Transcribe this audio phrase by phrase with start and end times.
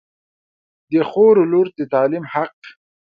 [0.91, 2.57] د خور و لور د تعلیم حق